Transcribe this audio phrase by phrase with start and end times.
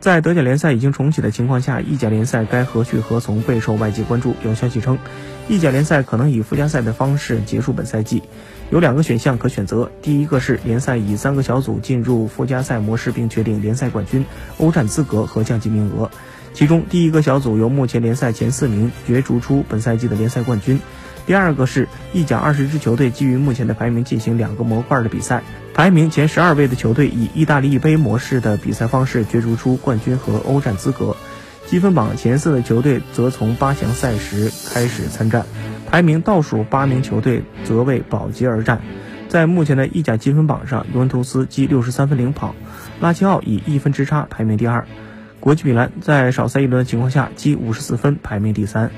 [0.00, 4.34] 在德甲联赛已经重启的情况下，意甲联赛该何去何从备受外界关注。
[4.42, 4.98] 有消息称，
[5.46, 8.22] 意甲联赛可能以附加赛的方式结束本赛季，
[8.70, 9.92] 有两个选项可选择。
[10.00, 14.24] 第一个是联赛以三个小组进入附加赛模式，并确定联赛冠军、
[14.56, 16.10] 欧战资格和降级名额。
[16.54, 20.80] 其中，第一个小组由目前联赛前四名角逐出本赛季的联赛冠军。
[21.30, 31.16] 第二个是意甲二十支球队基于目前的排名进行两个模块的比赛，排名前十二位的球队以意大利杯模式的比赛方式角逐出冠军和欧战资格，
[31.68, 35.46] 积分榜前四的球队则从八强赛时开始参战，
[35.88, 38.80] 排名倒数八名球队则为保级而战。
[39.28, 42.56] 在目前的意甲积分榜上，尤文图斯积六十三分领跑，
[43.00, 44.84] 拉齐奥以一分之差排名第二，
[45.38, 48.90] 国际米兰在少赛一轮的情况下积五十四分排名第三。